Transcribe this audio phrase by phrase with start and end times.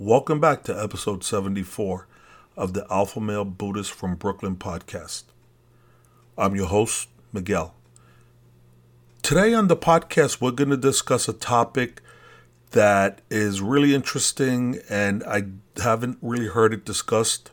[0.00, 2.06] Welcome back to episode 74
[2.56, 5.24] of the Alpha Male Buddhist from Brooklyn podcast.
[6.38, 7.74] I'm your host, Miguel.
[9.22, 12.00] Today on the podcast, we're going to discuss a topic
[12.70, 15.46] that is really interesting and I
[15.82, 17.50] haven't really heard it discussed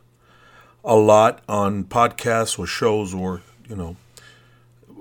[0.83, 3.95] a lot on podcasts or shows or, you know,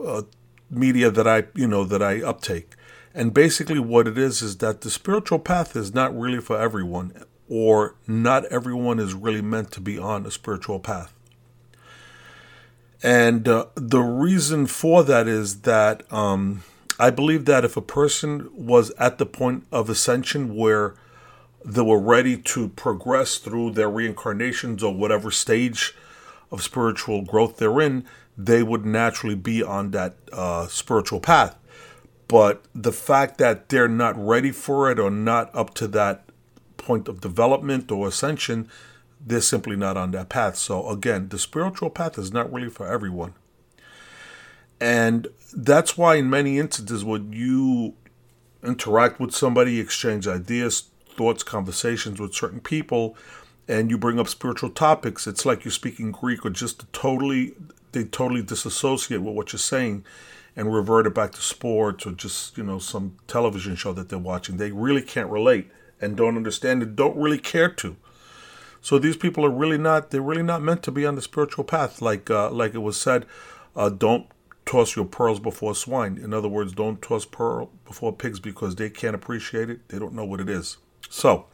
[0.02, 0.22] uh,
[0.70, 2.70] media that I, you know, that I uptake.
[3.12, 7.12] And basically what it is is that the spiritual path is not really for everyone
[7.48, 11.12] or not everyone is really meant to be on a spiritual path.
[13.02, 16.62] And uh, the reason for that is that um,
[16.98, 20.94] I believe that if a person was at the point of ascension where
[21.64, 25.94] they were ready to progress through their reincarnations or whatever stage
[26.50, 28.04] of spiritual growth they're in,
[28.38, 31.56] they would naturally be on that uh, spiritual path.
[32.28, 36.23] But the fact that they're not ready for it or not up to that
[36.84, 38.68] point of development or ascension,
[39.26, 40.56] they're simply not on that path.
[40.56, 43.34] So, again, the spiritual path is not really for everyone.
[44.80, 47.94] And that's why, in many instances, when you
[48.62, 53.16] interact with somebody, exchange ideas, thoughts, conversations with certain people,
[53.66, 57.54] and you bring up spiritual topics, it's like you're speaking Greek or just totally,
[57.92, 60.04] they totally disassociate with what you're saying
[60.54, 64.18] and revert it back to sports or just, you know, some television show that they're
[64.18, 64.58] watching.
[64.58, 65.70] They really can't relate
[66.04, 67.96] and don't understand and don't really care to.
[68.80, 71.64] So these people are really not they're really not meant to be on the spiritual
[71.64, 73.26] path like uh, like it was said
[73.74, 74.26] uh, don't
[74.66, 76.18] toss your pearls before swine.
[76.18, 79.88] In other words, don't toss pearl before pigs because they can't appreciate it.
[79.88, 80.78] They don't know what it is.
[81.10, 81.46] So,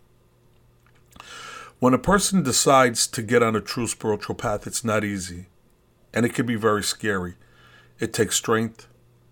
[1.78, 5.46] when a person decides to get on a true spiritual path, it's not easy
[6.12, 7.34] and it can be very scary.
[7.98, 8.86] It takes strength,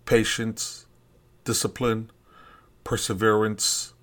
[0.05, 0.85] patience,
[1.43, 2.11] discipline,
[2.83, 3.93] perseverance,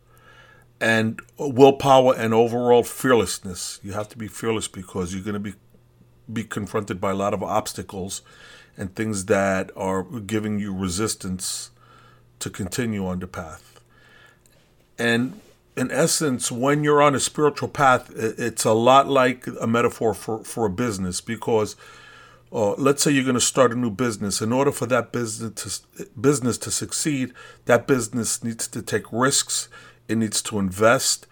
[0.80, 3.80] and willpower and overall fearlessness.
[3.82, 5.54] You have to be fearless because you're going to be
[6.32, 8.22] be confronted by a lot of obstacles
[8.76, 11.70] and things that are giving you resistance
[12.40, 13.80] to continue on the path.
[14.98, 15.40] And
[15.76, 20.42] in essence, when you're on a spiritual path, it's a lot like a metaphor for,
[20.42, 21.76] for a business because
[22.52, 24.40] uh, let's say you're going to start a new business.
[24.40, 27.32] In order for that business to, business to succeed,
[27.66, 29.68] that business needs to take risks
[30.08, 31.26] it needs to invest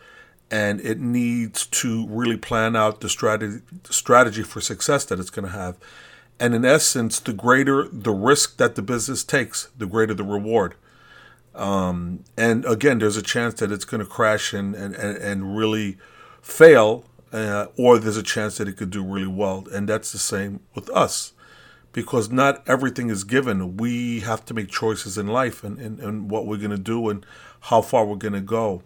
[0.50, 5.46] and it needs to really plan out the strategy strategy for success that it's going
[5.46, 5.76] to have.
[6.38, 10.74] And in essence, the greater the risk that the business takes, the greater the reward.
[11.54, 15.98] Um, and again, there's a chance that it's going to crash and, and, and really
[16.42, 19.64] fail, uh, or there's a chance that it could do really well.
[19.72, 21.32] And that's the same with us
[21.92, 23.76] because not everything is given.
[23.76, 27.08] We have to make choices in life and, and, and what we're going to do
[27.08, 27.24] and
[27.64, 28.82] how far we're going to go.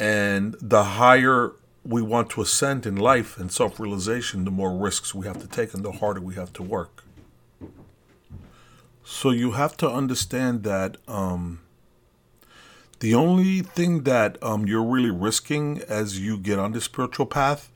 [0.00, 1.52] And the higher
[1.84, 5.46] we want to ascend in life and self realization, the more risks we have to
[5.46, 7.04] take and the harder we have to work.
[9.04, 11.60] So you have to understand that um,
[13.00, 17.70] the only thing that um, you're really risking as you get on the spiritual path,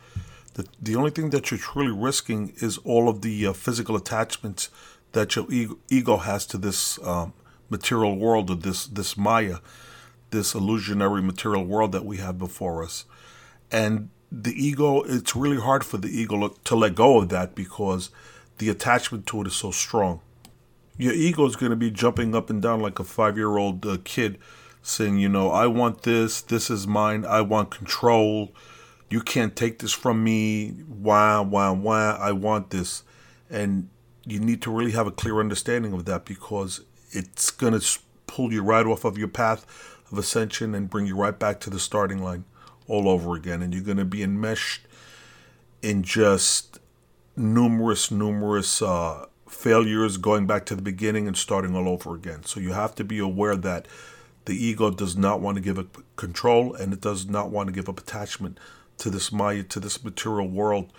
[0.55, 4.69] the, the only thing that you're truly risking is all of the uh, physical attachments
[5.13, 7.33] that your ego, ego has to this um,
[7.71, 9.59] material world or this this Maya
[10.33, 13.05] this illusionary material world that we have before us.
[13.71, 18.11] And the ego, it's really hard for the ego to let go of that because
[18.59, 20.21] the attachment to it is so strong.
[20.99, 23.87] Your ego is going to be jumping up and down like a five year old
[23.87, 24.39] uh, kid
[24.83, 28.53] saying, you know, I want this, this is mine, I want control,
[29.09, 33.05] you can't take this from me, wah, wah, wah, I want this.
[33.49, 33.89] And
[34.25, 38.53] you need to really have a clear understanding of that because it's going to pull
[38.53, 39.67] you right off of your path
[40.13, 42.45] of ascension and bring you right back to the starting line
[42.87, 43.63] all over again.
[43.63, 44.83] And you're going to be enmeshed
[45.81, 46.79] in just
[47.35, 52.45] numerous, numerous uh, failures going back to the beginning and starting all over again.
[52.45, 53.89] So you have to be aware that
[54.45, 57.73] the ego does not want to give up control and it does not want to
[57.73, 58.59] give up attachment
[58.99, 60.93] to this Maya, to this material world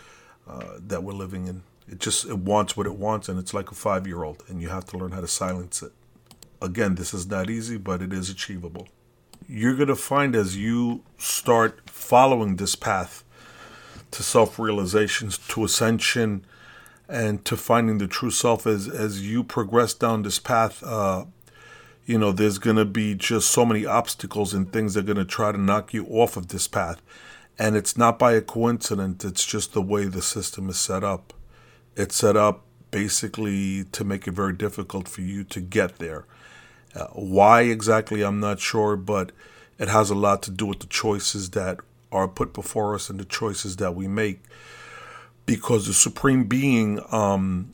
[0.47, 1.63] uh, that we're living in.
[1.87, 4.61] It just it wants what it wants, and it's like a five year old, and
[4.61, 5.91] you have to learn how to silence it.
[6.61, 8.87] Again, this is not easy, but it is achievable
[9.47, 13.23] you're going to find as you start following this path
[14.11, 16.45] to self realizations, to ascension,
[17.09, 21.25] and to finding the true self as, as you progress down this path, uh,
[22.05, 25.17] you know, there's going to be just so many obstacles and things that are going
[25.17, 27.01] to try to knock you off of this path.
[27.57, 31.33] And it's not by a coincidence, it's just the way the system is set up.
[31.95, 36.25] It's set up basically to make it very difficult for you to get there.
[36.95, 39.31] Uh, why exactly, I'm not sure, but
[39.79, 41.79] it has a lot to do with the choices that
[42.11, 44.41] are put before us and the choices that we make.
[45.45, 47.73] Because the Supreme Being um,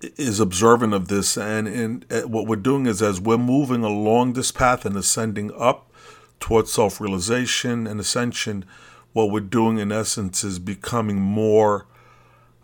[0.00, 4.32] is observant of this, and, and uh, what we're doing is as we're moving along
[4.32, 5.92] this path and ascending up
[6.40, 8.64] towards self realization and ascension,
[9.12, 11.86] what we're doing in essence is becoming more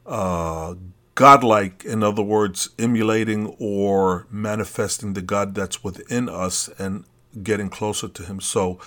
[0.07, 0.75] uh,
[1.15, 1.85] godlike.
[1.85, 7.05] In other words, emulating or manifesting the God that's within us and
[7.43, 8.41] getting closer to Him.
[8.41, 8.79] So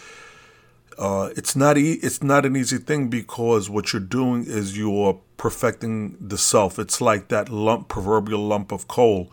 [0.97, 5.19] uh, it's not e- it's not an easy thing because what you're doing is you're
[5.37, 6.79] perfecting the self.
[6.79, 9.31] It's like that lump, proverbial lump of coal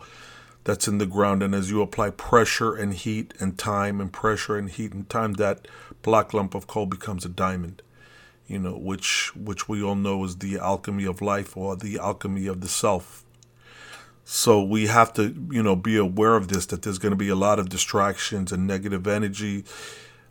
[0.65, 4.57] that's in the ground, and as you apply pressure and heat and time and pressure
[4.57, 5.67] and heat and time, that
[6.01, 7.81] black lump of coal becomes a diamond.
[8.53, 12.45] You know, which which we all know is the alchemy of life or the alchemy
[12.47, 13.25] of the self.
[14.25, 17.29] So we have to, you know, be aware of this that there's going to be
[17.29, 19.65] a lot of distractions and negative energy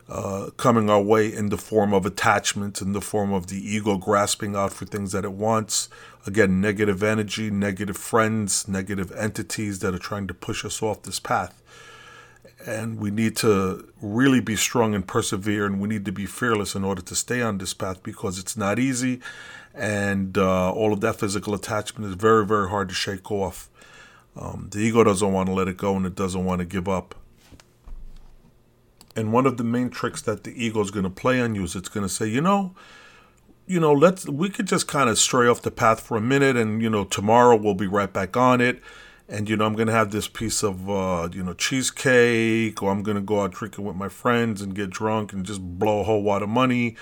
[0.09, 3.97] uh, coming our way in the form of attachments, in the form of the ego
[3.97, 5.89] grasping out for things that it wants.
[6.25, 11.19] Again, negative energy, negative friends, negative entities that are trying to push us off this
[11.19, 11.61] path.
[12.65, 16.75] And we need to really be strong and persevere, and we need to be fearless
[16.75, 19.19] in order to stay on this path because it's not easy.
[19.73, 23.69] And uh, all of that physical attachment is very, very hard to shake off.
[24.35, 26.87] Um, the ego doesn't want to let it go and it doesn't want to give
[26.87, 27.15] up.
[29.15, 31.63] And one of the main tricks that the ego is going to play on you
[31.63, 32.73] is it's going to say, you know,
[33.65, 36.57] you know, let's we could just kind of stray off the path for a minute,
[36.57, 38.81] and you know, tomorrow we'll be right back on it.
[39.33, 43.03] And you know, I'm to have this piece of uh, you know cheesecake, or I'm
[43.15, 46.23] to go out drinking with my friends and get drunk and just blow a whole
[46.23, 46.95] lot of money,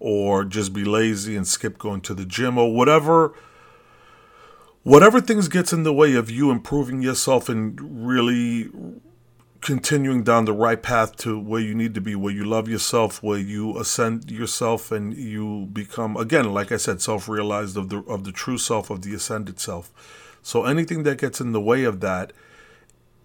[0.00, 3.34] or just be lazy and skip going to the gym or whatever
[4.86, 8.70] whatever things gets in the way of you improving yourself and really
[9.60, 13.20] continuing down the right path to where you need to be, where you love yourself,
[13.20, 18.22] where you ascend yourself, and you become again, like I said, self-realized of the of
[18.22, 19.92] the true self of the ascended self.
[20.46, 22.32] So anything that gets in the way of that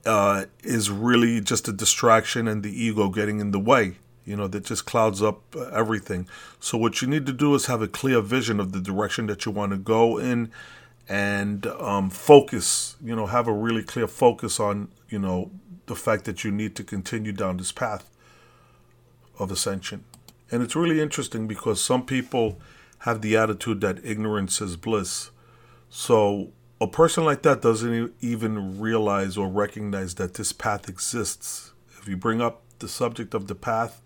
[0.07, 3.97] uh, is really just a distraction and the ego getting in the way.
[4.25, 6.27] You know that just clouds up uh, everything.
[6.59, 9.45] So what you need to do is have a clear vision of the direction that
[9.45, 10.51] you want to go in,
[11.07, 12.95] and um, focus.
[13.03, 15.51] You know, have a really clear focus on you know
[15.85, 18.09] the fact that you need to continue down this path
[19.37, 20.05] of ascension.
[20.49, 22.57] And it's really interesting because some people
[22.99, 25.29] have the attitude that ignorance is bliss.
[25.87, 31.71] So a person like that doesn't even realize or recognize that this path exists.
[31.99, 34.01] If you bring up the subject of the path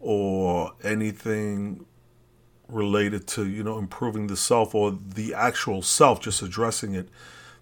[0.00, 1.86] or anything
[2.68, 7.08] related to, you know, improving the self or the actual self, just addressing it,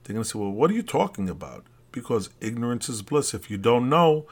[0.02, 1.66] they're going to say, well, what are you talking about?
[1.92, 3.34] because ignorance is bliss.
[3.34, 4.26] If you don't know,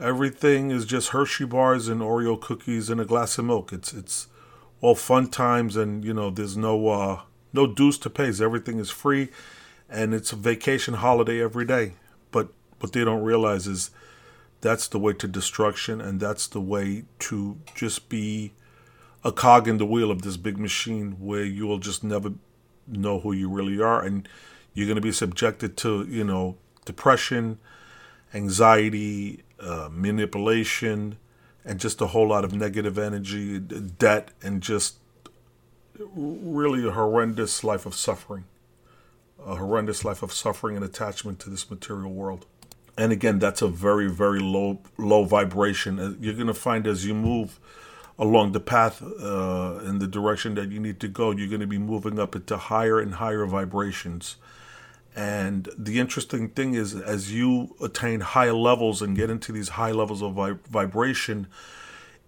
[0.00, 3.72] everything is just Hershey bars and Oreo cookies and a glass of milk.
[3.72, 4.28] It's it's
[4.80, 7.20] all fun times, and you know there's no uh,
[7.54, 8.28] no dues to pay.
[8.28, 9.30] Everything is free,
[9.88, 11.94] and it's a vacation holiday every day.
[12.30, 12.48] But
[12.80, 13.90] what they don't realize is
[14.60, 18.52] that's the way to destruction, and that's the way to just be
[19.22, 22.32] a cog in the wheel of this big machine where you will just never
[22.86, 24.28] know who you really are, and
[24.74, 27.58] you're going to be subjected to you know depression,
[28.34, 31.16] anxiety, uh, manipulation,
[31.64, 34.96] and just a whole lot of negative energy, debt, and just
[35.98, 38.44] really a horrendous life of suffering.
[39.44, 42.46] A horrendous life of suffering and attachment to this material world.
[42.96, 45.98] And again, that's a very, very low, low vibration.
[45.98, 47.58] Uh, you're going to find as you move
[48.18, 51.66] along the path uh, in the direction that you need to go, you're going to
[51.66, 54.36] be moving up into higher and higher vibrations.
[55.16, 59.92] And the interesting thing is, as you attain high levels and get into these high
[59.92, 60.34] levels of
[60.68, 61.46] vibration,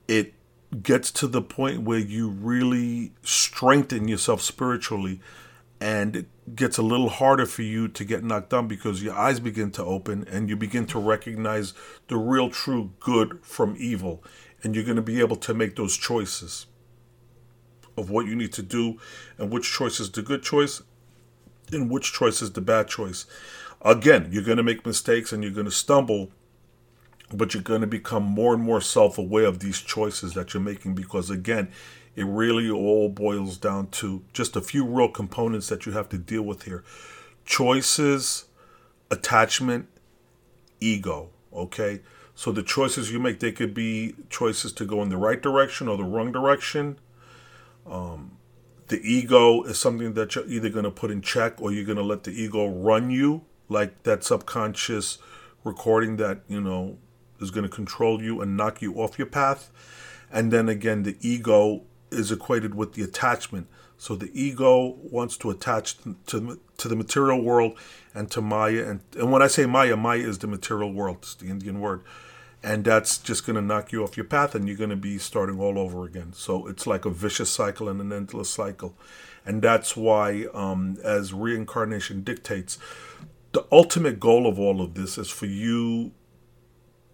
[0.09, 0.35] it
[0.83, 5.21] gets to the point where you really strengthen yourself spiritually
[5.81, 9.41] and it gets a little harder for you to get knocked down because your eyes
[9.41, 11.75] begin to open and you begin to recognize
[12.09, 14.23] the real true good from evil
[14.63, 16.67] and you're going to be able to make those choices
[17.97, 18.99] of what you need to do
[19.39, 20.83] and which choice is the good choice
[21.73, 23.27] and which choice is the bad choice.
[23.83, 26.31] Again, you're going to make mistakes and you're going to stumble,
[27.33, 30.63] but you're going to become more and more self aware of these choices that you're
[30.63, 31.69] making because, again,
[32.15, 36.19] it really all boils down to just a few real components that you have to
[36.19, 36.85] deal with here
[37.45, 38.47] choices,
[39.11, 39.87] attachment,
[40.81, 41.31] ego.
[41.53, 42.01] Okay?
[42.35, 45.89] So the choices you make, they could be choices to go in the right direction
[45.89, 46.99] or the wrong direction.
[47.87, 48.33] Um,
[48.89, 51.97] the ego is something that you're either going to put in check or you're going
[51.97, 55.19] to let the ego run you like that subconscious
[55.65, 56.97] recording that you know
[57.41, 59.71] is going to control you and knock you off your path
[60.31, 63.69] And then again, the ego is equated with the attachment.
[63.99, 67.79] So the ego wants to attach to to the material world
[68.15, 68.85] and to Maya.
[68.89, 71.19] And, and when I say Maya, Maya is the material world.
[71.23, 72.03] It's the Indian word.
[72.63, 75.19] And that's just going to knock you off your path and you're going to be
[75.19, 76.33] starting all over again.
[76.35, 78.95] So it's like a vicious cycle and an endless cycle.
[79.47, 82.79] And that's why, um, as reincarnation dictates,
[83.53, 86.13] the ultimate goal of all of this is for you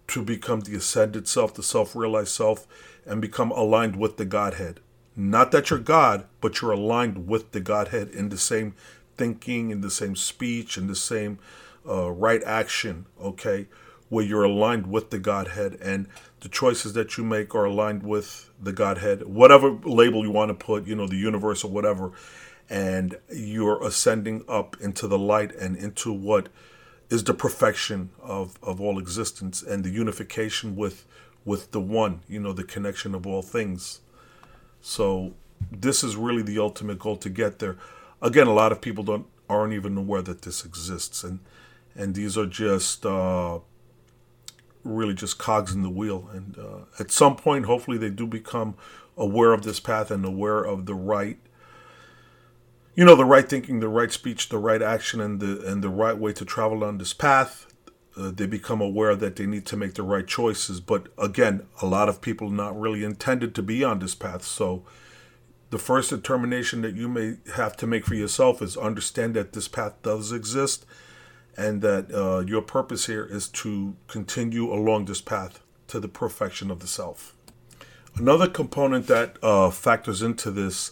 [0.07, 2.67] to become the ascended self, the self realized self,
[3.05, 4.79] and become aligned with the Godhead.
[5.15, 8.73] Not that you're God, but you're aligned with the Godhead in the same
[9.17, 11.39] thinking, in the same speech, in the same
[11.87, 13.67] uh, right action, okay?
[14.09, 16.07] Where you're aligned with the Godhead and
[16.39, 20.65] the choices that you make are aligned with the Godhead, whatever label you want to
[20.65, 22.11] put, you know, the universe or whatever.
[22.69, 26.49] And you're ascending up into the light and into what
[27.09, 31.05] is the perfection of, of all existence and the unification with
[31.45, 33.99] with the one, you know, the connection of all things.
[34.81, 35.33] So
[35.71, 37.77] this is really the ultimate goal to get there.
[38.21, 41.39] Again, a lot of people don't aren't even aware that this exists, and
[41.95, 43.59] and these are just uh,
[44.83, 46.29] really just cogs in the wheel.
[46.33, 48.75] And uh, at some point, hopefully, they do become
[49.17, 51.37] aware of this path and aware of the right,
[52.95, 55.89] you know, the right thinking, the right speech, the right action, and the and the
[55.89, 57.67] right way to travel on this path.
[58.15, 60.79] Uh, they become aware that they need to make the right choices.
[60.79, 64.43] But again, a lot of people not really intended to be on this path.
[64.43, 64.83] So
[65.71, 69.67] the first determination that you may have to make for yourself is understand that this
[69.67, 70.85] path does exist
[71.57, 76.69] and that uh, your purpose here is to continue along this path to the perfection
[76.69, 77.35] of the self.
[78.15, 80.91] Another component that uh, factors into this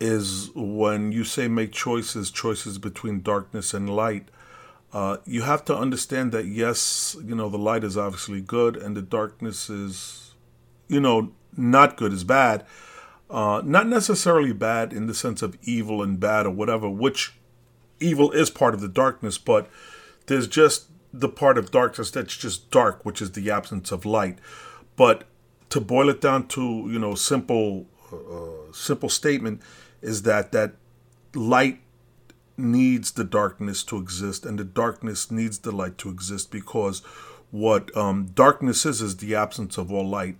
[0.00, 4.28] is when you say make choices, choices between darkness and light
[4.92, 8.96] uh, you have to understand that yes, you know, the light is obviously good and
[8.96, 10.34] the darkness is,
[10.88, 12.66] you know, not good, is bad.
[13.28, 17.34] Uh, not necessarily bad in the sense of evil and bad or whatever, which
[18.00, 19.70] evil is part of the darkness, but
[20.26, 24.38] there's just the part of darkness that's just dark, which is the absence of light.
[24.96, 25.24] But
[25.68, 29.62] to boil it down to, you know, simple, uh, simple statement
[30.02, 30.74] is that that
[31.34, 31.80] light
[32.56, 37.00] needs the darkness to exist, and the darkness needs the light to exist because
[37.50, 40.36] what um, darkness is is the absence of all light,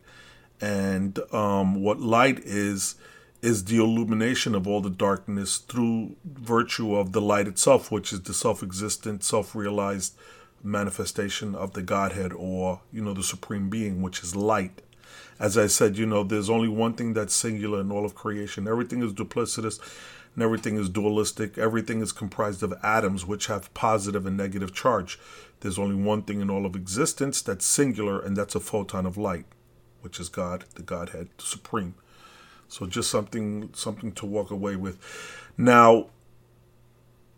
[0.61, 2.97] and um, what light is
[3.43, 8.21] is the illumination of all the darkness through virtue of the light itself, which is
[8.23, 10.15] the self-existent, self-realized
[10.63, 14.83] manifestation of the Godhead, or you know the Supreme Being, which is light
[15.41, 18.69] as I said, you know, there's only one thing that's singular in all of creation.
[18.69, 19.81] Everything is duplicitous
[20.35, 21.57] and everything is dualistic.
[21.57, 25.19] Everything is comprised of atoms which have positive and negative charge.
[25.61, 29.17] There's only one thing in all of existence that's singular, and that's a photon of
[29.17, 29.47] light,
[30.03, 31.95] which is God, the Godhead, the Supreme.
[32.69, 34.99] So just something something to walk away with.
[35.59, 36.07] Now,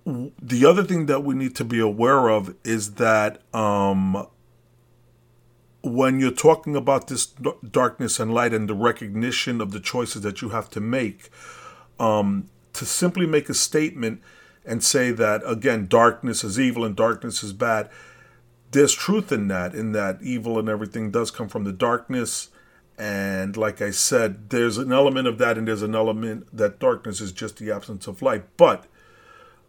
[0.05, 4.27] the other thing that we need to be aware of is that um,
[5.83, 10.41] when you're talking about this darkness and light and the recognition of the choices that
[10.41, 11.31] you have to make,
[11.99, 14.21] um, to simply make a statement
[14.65, 17.91] and say that again darkness is evil and darkness is bad
[18.73, 22.49] there's truth in that in that evil and everything does come from the darkness.
[22.99, 27.21] And like i said there's an element of that and there's an element that darkness
[27.21, 28.45] is just the absence of light.
[28.57, 28.87] But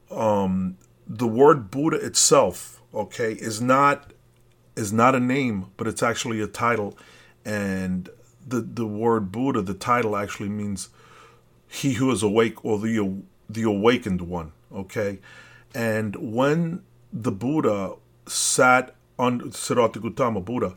[0.10, 4.14] um the word buddha itself okay is not
[4.76, 6.98] is not a name but it's actually a title.
[7.46, 8.10] And
[8.46, 10.90] the the word buddha the title actually means
[11.68, 15.20] he who is awake or the the awakened one okay?
[15.76, 17.96] And when the buddha
[18.28, 20.76] sat on siddhartha gautama buddha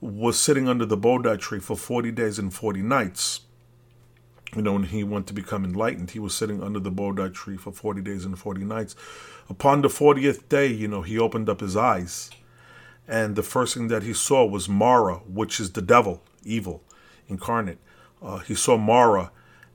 [0.00, 3.40] was sitting under the bodhi tree for 40 days and 40 nights
[4.54, 7.56] you know when he went to become enlightened he was sitting under the bodhi tree
[7.56, 8.96] for 40 days and 40 nights.
[9.50, 12.30] Upon the 40th day you know he opened up his eyes
[13.08, 16.82] and the first thing that he saw was mara which is the devil evil
[17.28, 17.78] incarnate
[18.22, 19.32] uh, he saw mara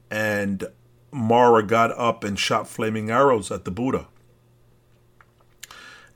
[0.09, 0.67] and
[1.13, 4.07] Mara got up and shot flaming arrows at the Buddha.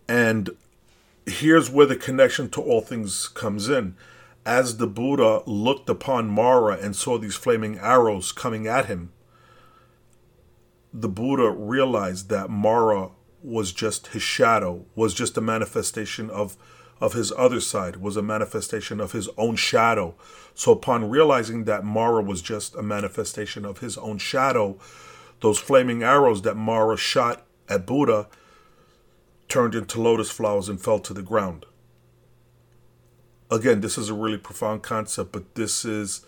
[0.08, 0.50] And
[1.26, 3.96] here's where the connection to all things comes in.
[4.46, 9.12] As the Buddha looked upon Mara and saw these flaming arrows coming at him,
[10.94, 13.10] the Buddha realized that Mara
[13.44, 16.56] was just his shadow, was just a manifestation of
[17.00, 20.16] of his other side was a manifestation of his own shadow.
[20.56, 24.78] So, upon realizing that Mara was just a manifestation of his own shadow,
[25.42, 28.28] those flaming arrows that Mara shot at Buddha
[29.48, 31.66] turned into lotus flowers and fell to the ground.
[33.50, 36.26] Again, this is a really profound concept, but this is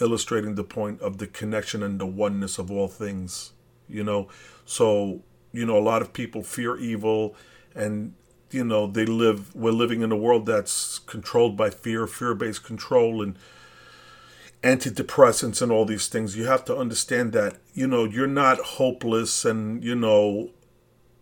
[0.00, 3.52] illustrating the point of the connection and the oneness of all things.
[3.88, 4.28] You know,
[4.66, 5.22] so
[5.52, 7.34] you know a lot of people fear evil,
[7.74, 8.14] and
[8.50, 9.54] you know they live.
[9.54, 13.36] We're living in a world that's controlled by fear, fear-based control, and
[14.62, 16.36] antidepressants and all these things.
[16.36, 20.50] You have to understand that you know you're not hopeless and you know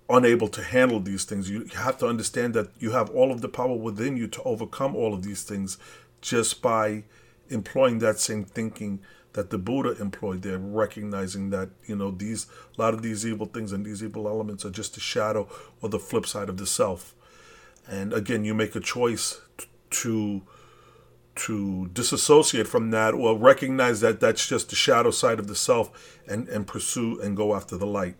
[0.08, 1.50] unable to handle these things.
[1.50, 4.94] You have to understand that you have all of the power within you to overcome
[4.94, 5.78] all of these things
[6.20, 7.04] just by
[7.48, 9.00] employing that same thinking
[9.32, 13.46] that the Buddha employed there, recognizing that, you know, these a lot of these evil
[13.46, 15.48] things and these evil elements are just a shadow
[15.82, 17.14] or the flip side of the self.
[17.88, 19.40] And again, you make a choice
[19.90, 20.42] to
[21.36, 26.18] to disassociate from that or recognize that that's just the shadow side of the self
[26.26, 28.16] and, and pursue and go after the light.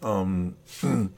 [0.00, 0.56] Um,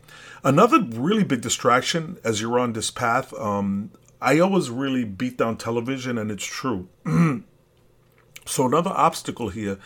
[0.44, 5.58] another really big distraction as you're on this path, um, I always really beat down
[5.58, 6.88] television, and it's true.
[8.46, 9.78] so another obstacle here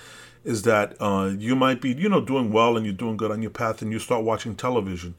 [0.44, 3.42] is that uh, you might be, you know, doing well and you're doing good on
[3.42, 5.16] your path, and you start watching television.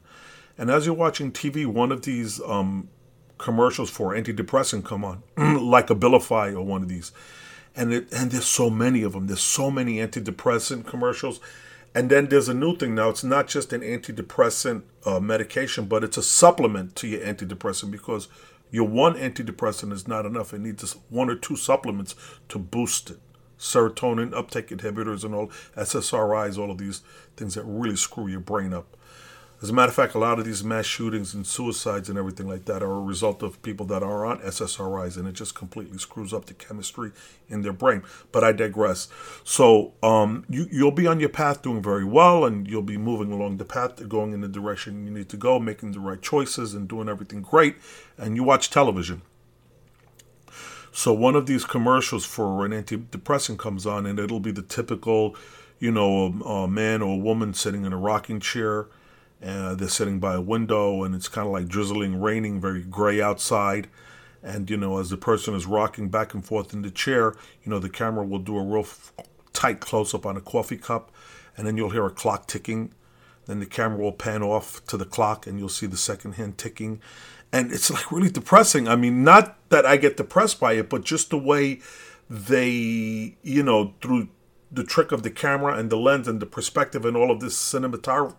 [0.60, 2.90] And as you're watching TV, one of these um,
[3.38, 7.12] commercials for antidepressant come on, like Abilify or one of these,
[7.74, 9.26] and it and there's so many of them.
[9.26, 11.40] There's so many antidepressant commercials,
[11.94, 13.08] and then there's a new thing now.
[13.08, 18.28] It's not just an antidepressant uh, medication, but it's a supplement to your antidepressant because
[18.70, 20.52] your one antidepressant is not enough.
[20.52, 22.14] It needs one or two supplements
[22.50, 23.18] to boost it.
[23.58, 27.00] Serotonin uptake inhibitors and all SSRIs, all of these
[27.38, 28.98] things that really screw your brain up.
[29.62, 32.48] As a matter of fact, a lot of these mass shootings and suicides and everything
[32.48, 35.98] like that are a result of people that are on SSRIs, and it just completely
[35.98, 37.12] screws up the chemistry
[37.46, 38.02] in their brain.
[38.32, 39.08] But I digress.
[39.44, 43.32] So um, you you'll be on your path doing very well, and you'll be moving
[43.32, 46.72] along the path, going in the direction you need to go, making the right choices,
[46.72, 47.76] and doing everything great.
[48.16, 49.20] And you watch television.
[50.90, 55.36] So one of these commercials for an antidepressant comes on, and it'll be the typical,
[55.78, 58.86] you know, a, a man or a woman sitting in a rocking chair
[59.40, 63.20] and they're sitting by a window and it's kind of like drizzling, raining, very gray
[63.20, 63.88] outside.
[64.42, 67.70] And, you know, as the person is rocking back and forth in the chair, you
[67.70, 69.12] know, the camera will do a real f-
[69.52, 71.10] tight close up on a coffee cup.
[71.56, 72.92] And then you'll hear a clock ticking.
[73.46, 76.56] Then the camera will pan off to the clock and you'll see the second hand
[76.58, 77.00] ticking.
[77.52, 78.88] And it's like really depressing.
[78.88, 81.80] I mean, not that I get depressed by it, but just the way
[82.28, 84.28] they, you know, through
[84.70, 87.56] the trick of the camera and the lens and the perspective and all of this
[87.56, 88.36] cinematography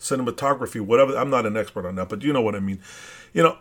[0.00, 1.16] cinematography, whatever.
[1.16, 2.80] I'm not an expert on that, but you know what I mean.
[3.32, 3.58] You know,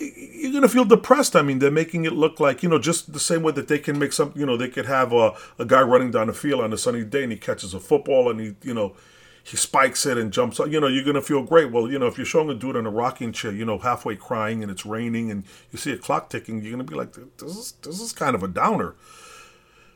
[0.00, 1.36] you're to feel depressed.
[1.36, 3.78] I mean, they're making it look like, you know, just the same way that they
[3.78, 6.62] can make some, you know, they could have a, a guy running down the field
[6.62, 8.96] on a sunny day and he catches a football and he, you know,
[9.44, 10.68] he spikes it and jumps up.
[10.68, 11.70] You know, you're going to feel great.
[11.70, 14.16] Well, you know, if you're showing a dude in a rocking chair, you know, halfway
[14.16, 17.12] crying and it's raining and you see a clock ticking, you're going to be like,
[17.38, 18.94] this is, this is kind of a downer.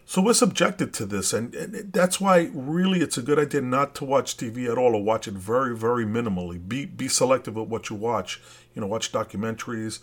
[0.09, 3.97] So we're subjected to this, and, and, that's why really it's a good idea not
[3.97, 6.67] to watch TV at all, or watch it very, very minimally.
[6.67, 8.41] Be be selective with what you watch.
[8.73, 9.99] You know, watch documentaries,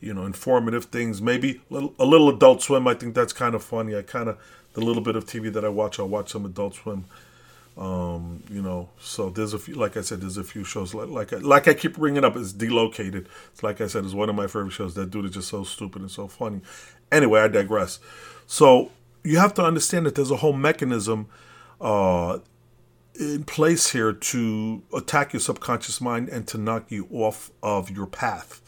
[0.00, 1.20] you know, informative things.
[1.20, 2.88] Maybe a little, a little Adult Swim.
[2.88, 3.94] I think that's kind of funny.
[3.94, 4.38] I kind of
[4.72, 7.04] the little bit of TV that I watch, I'll watch some Adult Swim.
[7.76, 9.74] Um, you know, so there's a few.
[9.74, 12.36] Like I said, there's a few shows like like I, like I keep bringing up.
[12.36, 13.28] It's Delocated.
[13.52, 14.94] It's like I said, it's one of my favorite shows.
[14.94, 16.62] That dude is just so stupid and so funny.
[17.10, 17.98] Anyway, I digress.
[18.46, 18.90] So
[19.24, 21.28] you have to understand that there's a whole mechanism
[21.80, 22.38] uh,
[23.18, 28.06] in place here to attack your subconscious mind and to knock you off of your
[28.06, 28.60] path.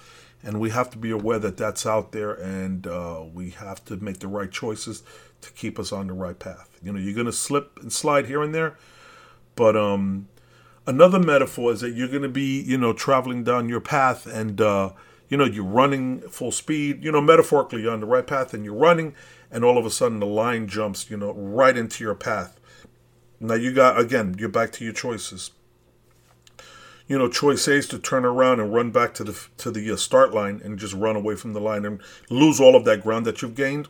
[0.42, 3.96] And we have to be aware that that's out there, and uh, we have to
[3.96, 5.02] make the right choices
[5.40, 6.78] to keep us on the right path.
[6.82, 8.76] You know, you're going to slip and slide here and there,
[9.56, 10.28] but um,
[10.86, 14.60] another metaphor is that you're going to be, you know, traveling down your path, and
[14.60, 14.90] uh,
[15.30, 17.02] you know, you're running full speed.
[17.02, 19.14] You know, metaphorically, you're on the right path, and you're running,
[19.54, 22.58] and all of a sudden the line jumps, you know, right into your path.
[23.38, 25.52] Now you got again, you're back to your choices.
[27.06, 29.92] You know, choice A is to turn around and run back to the to the
[29.92, 33.02] uh, start line and just run away from the line and lose all of that
[33.02, 33.88] ground that you've gained.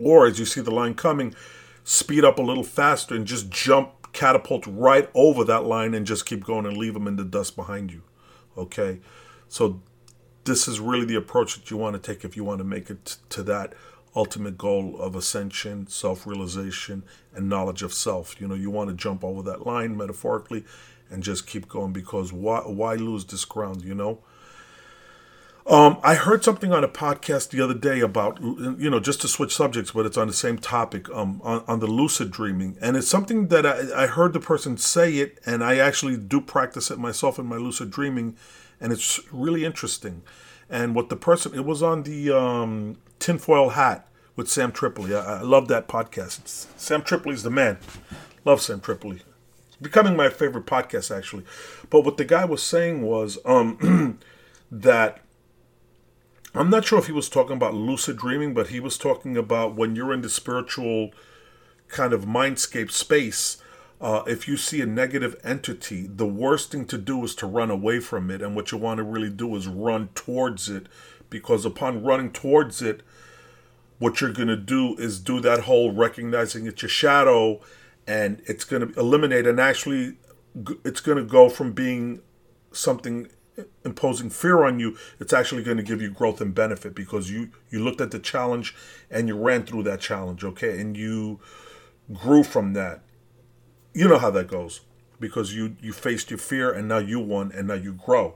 [0.00, 1.36] Or as you see the line coming,
[1.84, 6.26] speed up a little faster and just jump, catapult right over that line and just
[6.26, 8.02] keep going and leave them in the dust behind you.
[8.56, 8.98] Okay,
[9.48, 9.82] so
[10.44, 12.90] this is really the approach that you want to take if you want to make
[12.90, 13.74] it to that
[14.14, 17.02] ultimate goal of ascension, self realization,
[17.34, 18.40] and knowledge of self.
[18.40, 20.64] You know, you want to jump over that line metaphorically
[21.10, 24.20] and just keep going because why, why lose this ground, you know?
[25.68, 29.28] Um, I heard something on a podcast the other day about, you know, just to
[29.28, 32.78] switch subjects, but it's on the same topic, um, on, on the lucid dreaming.
[32.80, 36.40] And it's something that I, I heard the person say it, and I actually do
[36.40, 38.36] practice it myself in my lucid dreaming,
[38.80, 40.22] and it's really interesting.
[40.70, 45.14] And what the person, it was on the um, tinfoil hat with Sam Tripoli.
[45.14, 46.66] I, I love that podcast.
[46.78, 47.78] Sam Tripoli's the man.
[48.44, 49.22] Love Sam Tripoli.
[49.80, 51.44] Becoming my favorite podcast actually.
[51.90, 54.18] But what the guy was saying was um,
[54.70, 55.20] that
[56.54, 59.76] I'm not sure if he was talking about lucid dreaming, but he was talking about
[59.76, 61.12] when you're in the spiritual
[61.88, 63.58] kind of mindscape space.
[64.00, 67.70] Uh, if you see a negative entity, the worst thing to do is to run
[67.70, 68.40] away from it.
[68.40, 70.86] And what you want to really do is run towards it.
[71.30, 73.02] Because upon running towards it,
[73.98, 77.60] what you're going to do is do that whole recognizing it's your shadow.
[78.06, 80.16] And it's going to eliminate and actually
[80.84, 82.22] it's going to go from being
[82.72, 83.28] something
[83.84, 86.94] imposing fear on you it's actually going to give you growth and benefit.
[86.94, 88.74] Because you you looked at the challenge
[89.10, 90.80] and you ran through that challenge okay?
[90.80, 91.40] And you
[92.14, 93.02] grew from that
[93.92, 94.80] you know how that goes
[95.20, 98.34] because you you faced your fear and now you won and now you grow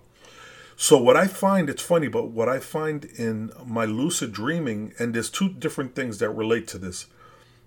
[0.77, 5.15] so what I find, it's funny, but what I find in my lucid dreaming, and
[5.15, 7.07] there's two different things that relate to this.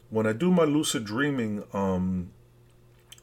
[0.09, 2.31] When I do my lucid dreaming, um,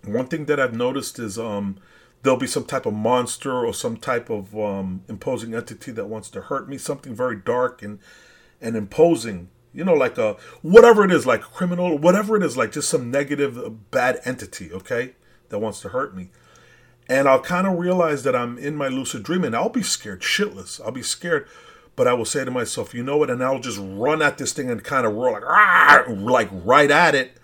[0.05, 1.77] one thing that I've noticed is um,
[2.23, 6.31] there'll be some type of monster or some type of um, imposing entity that wants
[6.31, 7.99] to hurt me, something very dark and
[8.61, 9.51] and imposing.
[9.75, 13.11] You know, like a whatever it is, like criminal, whatever it is, like just some
[13.11, 15.13] negative, bad entity, okay,
[15.49, 16.31] that wants to hurt me
[17.09, 20.21] and I'll kind of realize that I'm in my lucid dream and I'll be scared
[20.21, 20.81] shitless.
[20.81, 21.47] I'll be scared,
[21.97, 23.31] but I will say to myself, you know what?
[23.31, 27.15] And I'll just run at this thing and kind of roar like, like right at
[27.15, 27.37] it.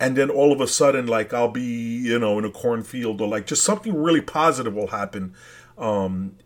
[0.00, 3.28] And then all of a sudden, like I'll be, you know, in a cornfield or
[3.28, 5.34] like just something really positive will happen.
[5.76, 6.36] Um,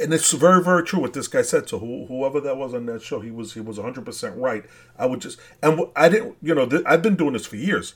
[0.00, 1.68] and it's very, very true what this guy said.
[1.68, 4.64] So who, whoever that was on that show, he was he was 100 percent right.
[4.98, 7.94] I would just and I didn't, you know, th- I've been doing this for years.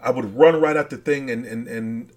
[0.00, 2.12] I would run right at the thing and and and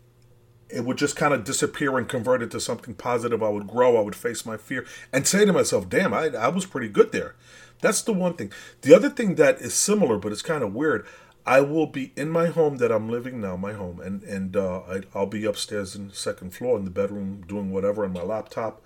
[0.69, 3.43] it would just kind of disappear and convert into something positive.
[3.43, 3.97] I would grow.
[3.97, 7.11] I would face my fear and say to myself, "Damn, I I was pretty good
[7.11, 7.35] there."
[7.81, 8.51] That's the one thing.
[8.81, 11.05] The other thing that is similar, but it's kind of weird.
[11.45, 14.81] I will be in my home that I'm living now, my home, and and uh,
[14.81, 18.21] I, I'll be upstairs in the second floor in the bedroom doing whatever on my
[18.21, 18.81] laptop,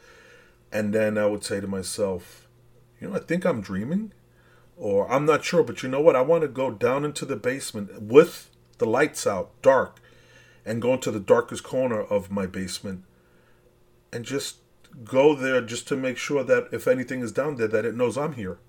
[0.71, 2.47] and then I would say to myself,
[2.99, 4.13] you know, I think I'm dreaming,
[4.77, 6.15] or I'm not sure, but you know what?
[6.15, 9.99] I want to go down into the basement with the lights out, dark,
[10.65, 13.03] and go into the darkest corner of my basement
[14.11, 14.57] and just
[15.03, 18.17] go there just to make sure that if anything is down there that it knows
[18.17, 18.59] I'm here.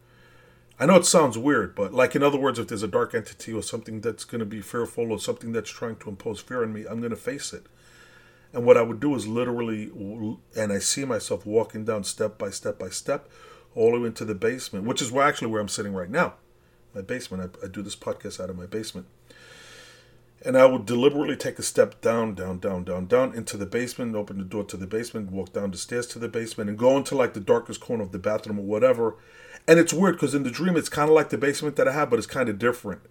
[0.78, 3.52] I know it sounds weird, but like in other words, if there's a dark entity
[3.52, 6.72] or something that's going to be fearful or something that's trying to impose fear on
[6.72, 7.66] me, I'm going to face it.
[8.52, 9.90] And what I would do is literally,
[10.56, 13.28] and I see myself walking down step by step by step,
[13.74, 16.34] all the way into the basement, which is where actually where I'm sitting right now,
[16.94, 17.56] my basement.
[17.62, 19.06] I, I do this podcast out of my basement
[20.44, 24.14] and I would deliberately take a step down, down, down, down, down into the basement,
[24.14, 26.96] open the door to the basement, walk down the stairs to the basement, and go
[26.96, 29.16] into like the darkest corner of the bathroom or whatever.
[29.68, 31.92] And it's weird because in the dream it's kind of like the basement that I
[31.92, 33.02] have, but it's kind of different.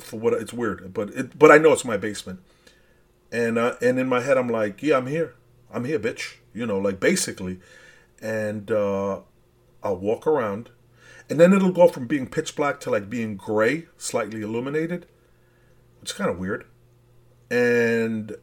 [0.00, 2.40] For what it's weird, but it, but I know it's my basement.
[3.30, 5.34] And uh, and in my head I'm like, yeah, I'm here,
[5.70, 6.36] I'm here, bitch.
[6.54, 7.60] You know, like basically,
[8.22, 9.20] and uh,
[9.82, 10.70] I'll walk around,
[11.28, 15.04] and then it'll go from being pitch black to like being gray, slightly illuminated.
[16.00, 16.64] It's kind of weird
[17.52, 18.34] and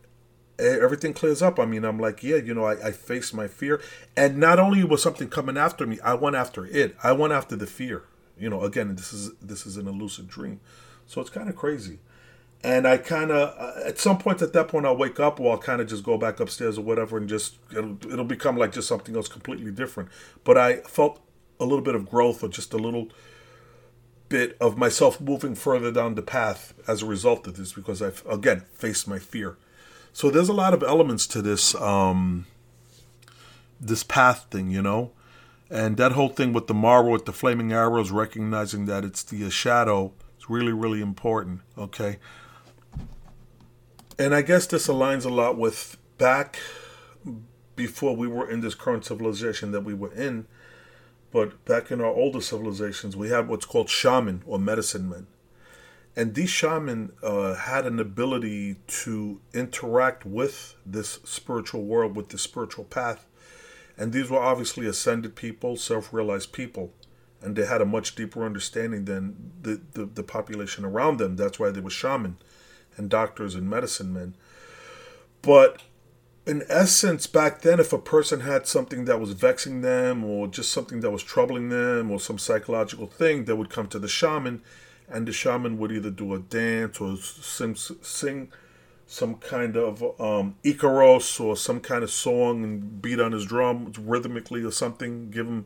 [0.59, 1.59] everything clears up.
[1.59, 3.81] I mean, I'm like, yeah, you know, I, I faced my fear.
[4.15, 6.95] And not only was something coming after me, I went after it.
[7.03, 8.03] I went after the fear.
[8.37, 10.59] You know, again, this is this is a lucid dream.
[11.05, 11.99] So it's kind of crazy.
[12.63, 15.53] And I kind of, uh, at some point at that point, I'll wake up or
[15.53, 18.73] I'll kind of just go back upstairs or whatever and just, it'll, it'll become like
[18.73, 20.09] just something else completely different.
[20.43, 21.21] But I felt
[21.59, 23.07] a little bit of growth or just a little
[24.27, 28.23] bit of myself moving further down the path as a result of this because I've
[28.29, 29.57] again faced my fear.
[30.13, 32.45] So there's a lot of elements to this um,
[33.79, 35.11] this path thing, you know,
[35.69, 39.49] and that whole thing with the Mara with the flaming arrows, recognizing that it's the
[39.49, 41.61] shadow, is really really important.
[41.77, 42.17] Okay,
[44.17, 46.59] and I guess this aligns a lot with back
[47.75, 50.45] before we were in this current civilization that we were in
[51.31, 55.27] but back in our older civilizations, we had what's called shaman or medicine men.
[56.15, 62.37] And these shaman uh, had an ability to interact with this spiritual world, with the
[62.37, 63.25] spiritual path.
[63.97, 66.93] And these were obviously ascended people, self realized people.
[67.41, 71.37] And they had a much deeper understanding than the, the, the population around them.
[71.37, 72.37] That's why they were shaman
[72.97, 74.35] and doctors and medicine men.
[75.41, 75.81] But
[76.45, 80.71] in essence, back then, if a person had something that was vexing them or just
[80.71, 84.61] something that was troubling them or some psychological thing, they would come to the shaman,
[85.09, 88.51] and the shaman would either do a dance or sing, sing
[89.07, 93.91] some kind of um, Icaros or some kind of song and beat on his drum
[93.99, 95.65] rhythmically or something, give him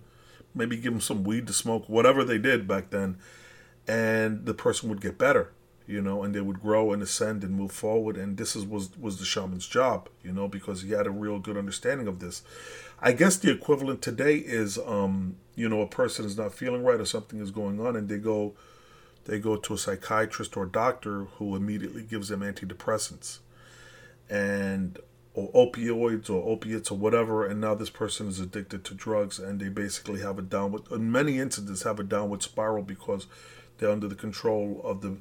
[0.56, 3.18] maybe give him some weed to smoke, whatever they did back then,
[3.88, 5.52] and the person would get better,
[5.88, 8.18] you know, and they would grow and ascend and move forward.
[8.18, 11.40] And this is was was the shaman's job, you know, because he had a real
[11.40, 12.44] good understanding of this.
[13.02, 17.00] I guess the equivalent today is, um, you know, a person is not feeling right
[17.00, 18.54] or something is going on, and they go,
[19.26, 23.40] they go to a psychiatrist or doctor who immediately gives them antidepressants,
[24.30, 25.00] and
[25.34, 29.60] or opioids or opiates or whatever, and now this person is addicted to drugs, and
[29.60, 33.26] they basically have a downward, in many instances, have a downward spiral because
[33.78, 35.18] they're under the control of the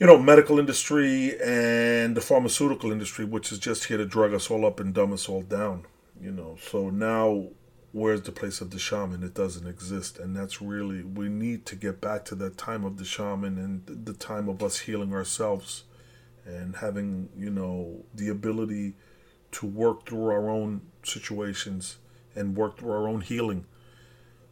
[0.00, 4.50] you know, medical industry and the pharmaceutical industry, which is just here to drug us
[4.50, 5.84] all up and dumb us all down
[6.20, 6.56] you know.
[6.70, 7.48] So now
[7.94, 9.22] where's the place of the shaman?
[9.22, 10.18] It doesn't exist.
[10.18, 14.04] And that's really we need to get back to that time of the shaman and
[14.04, 15.84] the time of us healing ourselves
[16.44, 18.94] and having you know the ability
[19.52, 21.98] to work through our own situations
[22.34, 23.64] and work through our own healing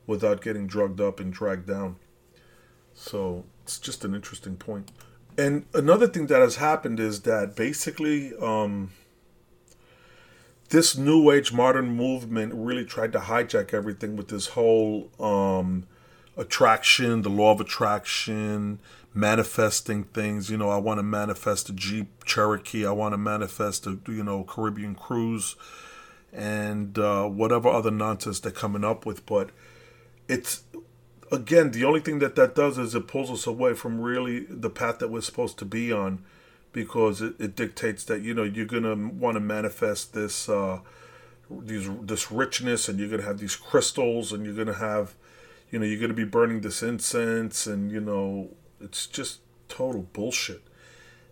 [0.07, 1.97] without getting drugged up and dragged down.
[2.95, 4.93] So it's just an interesting point.
[5.37, 8.91] and another thing that has happened is that basically um,
[10.73, 15.85] this new age modern movement really tried to hijack everything with this whole um,
[16.35, 18.79] attraction, the law of attraction,
[19.13, 20.51] manifesting things.
[20.51, 22.87] You know, I want to manifest a Jeep Cherokee.
[22.87, 25.57] I want to manifest a you know Caribbean cruise,
[26.33, 29.27] and uh, whatever other nonsense they're coming up with.
[29.27, 29.51] But
[30.27, 30.63] it's
[31.31, 34.71] again the only thing that that does is it pulls us away from really the
[34.71, 36.25] path that we're supposed to be on
[36.73, 40.81] because it, it dictates that you know you're gonna want to manifest this uh,
[41.51, 45.15] these this richness, and you're gonna have these crystals, and you're gonna have,
[45.71, 50.63] you know, you're gonna be burning this incense, and you know, it's just total bullshit.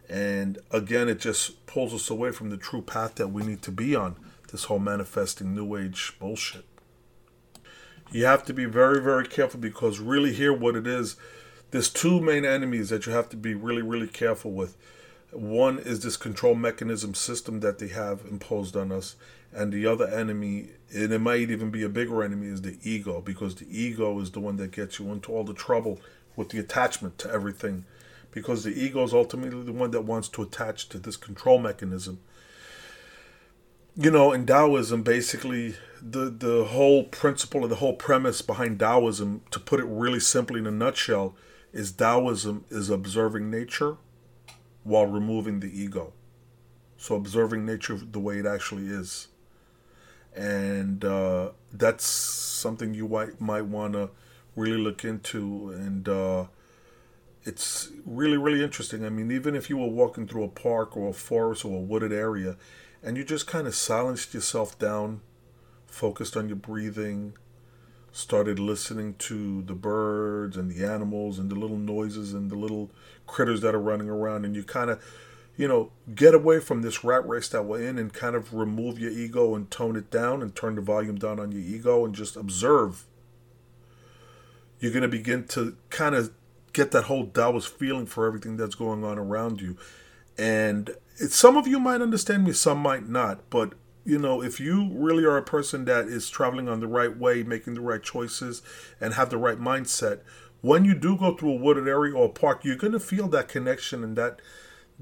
[0.09, 3.71] And again, it just pulls us away from the true path that we need to
[3.71, 4.17] be on.
[4.51, 6.65] This whole manifesting new age bullshit.
[8.11, 11.15] You have to be very, very careful because really here what it is,
[11.71, 14.77] there's two main enemies that you have to be really, really careful with.
[15.33, 19.15] One is this control mechanism system that they have imposed on us,
[19.53, 23.21] and the other enemy, and it might even be a bigger enemy, is the ego,
[23.21, 26.01] because the ego is the one that gets you into all the trouble
[26.35, 27.85] with the attachment to everything,
[28.33, 32.21] because the ego is ultimately the one that wants to attach to this control mechanism.
[33.97, 39.43] You know, in Taoism, basically, the the whole principle or the whole premise behind Taoism,
[39.51, 41.37] to put it really simply in a nutshell,
[41.73, 43.97] is Taoism is observing nature
[44.85, 46.13] while removing the ego.
[46.97, 49.29] So observing nature the way it actually is.
[50.35, 54.11] And uh, that's something you might, might want to
[54.55, 55.71] really look into.
[55.71, 56.47] And uh,
[57.45, 59.05] it's really, really interesting.
[59.05, 61.81] I mean, even if you were walking through a park or a forest or a
[61.81, 62.57] wooded area
[63.03, 65.23] and you just kind of silenced yourself down,
[65.87, 67.35] focused on your breathing,
[68.13, 72.91] started listening to the birds and the animals and the little noises and the little
[73.27, 74.45] critters that are running around.
[74.45, 75.03] And you kind of
[75.57, 78.99] you know get away from this rat race that we're in and kind of remove
[78.99, 82.15] your ego and tone it down and turn the volume down on your ego and
[82.15, 83.05] just observe.
[84.79, 86.33] You're going to begin to kind of
[86.73, 89.77] get that whole Taoist feeling for everything that's going on around you.
[90.39, 93.75] And some of you might understand me some might not but
[94.11, 97.43] you know, if you really are a person that is traveling on the right way,
[97.43, 98.63] making the right choices,
[99.01, 100.21] and have the right mindset,
[100.61, 103.29] when you do go through a wooded area or a park, you're going to feel
[103.29, 104.41] that connection and that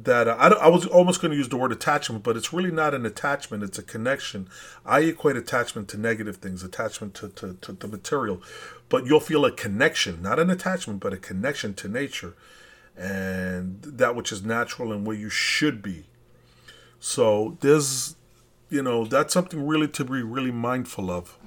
[0.01, 2.71] that uh, I, I was almost going to use the word attachment, but it's really
[2.71, 4.49] not an attachment; it's a connection.
[4.87, 8.41] I equate attachment to negative things, attachment to to, to the material,
[8.89, 12.35] but you'll feel a connection, not an attachment, but a connection to nature
[12.99, 16.05] and that which is natural and where you should be.
[16.99, 18.17] So there's
[18.71, 21.39] you know that's something really to be really mindful of.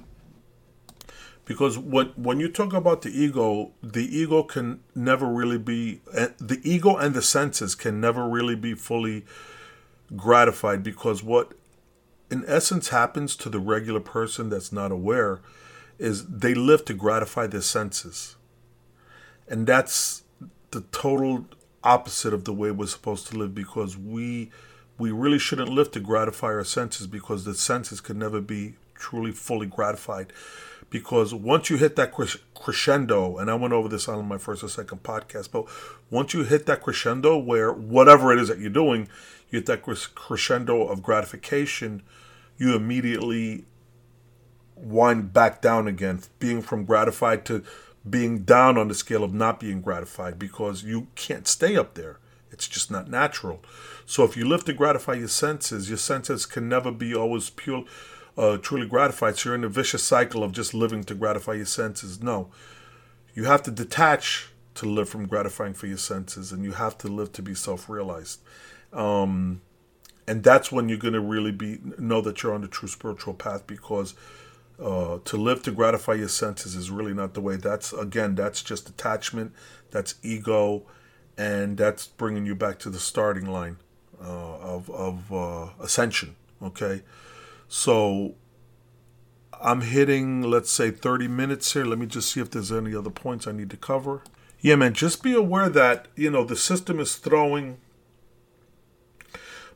[1.44, 6.28] Because when when you talk about the ego the ego can never really be eh,
[6.38, 9.24] the ego and the senses can never really be fully
[10.16, 11.52] gratified because what
[12.30, 15.40] in essence happens to the regular person that's not aware
[15.98, 18.36] is they live to gratify their senses.
[19.48, 20.22] And that's
[20.70, 21.46] the total
[21.84, 24.50] opposite of the way we're supposed to live because we
[25.02, 29.32] we really shouldn't live to gratify our senses because the senses can never be truly
[29.32, 30.32] fully gratified.
[30.90, 32.12] Because once you hit that
[32.54, 35.64] crescendo, and I went over this on my first or second podcast, but
[36.08, 39.08] once you hit that crescendo where whatever it is that you're doing,
[39.50, 42.02] you hit that crescendo of gratification,
[42.56, 43.64] you immediately
[44.76, 47.64] wind back down again, being from gratified to
[48.08, 52.20] being down on the scale of not being gratified because you can't stay up there.
[52.52, 53.62] It's just not natural.
[54.06, 57.84] So if you live to gratify your senses, your senses can never be always pure,
[58.36, 59.36] uh, truly gratified.
[59.36, 62.22] So you're in a vicious cycle of just living to gratify your senses.
[62.22, 62.50] No,
[63.34, 67.08] you have to detach to live from gratifying for your senses, and you have to
[67.08, 68.40] live to be self-realized.
[68.92, 69.60] Um,
[70.26, 73.34] and that's when you're going to really be know that you're on the true spiritual
[73.34, 74.14] path because
[74.80, 77.56] uh, to live to gratify your senses is really not the way.
[77.56, 79.52] That's again, that's just attachment,
[79.90, 80.84] that's ego,
[81.36, 83.78] and that's bringing you back to the starting line
[84.20, 86.36] uh, of of uh, ascension.
[86.62, 87.02] Okay,
[87.68, 88.34] so
[89.60, 91.84] I'm hitting let's say 30 minutes here.
[91.84, 94.22] Let me just see if there's any other points I need to cover.
[94.60, 97.78] Yeah, man, just be aware that you know the system is throwing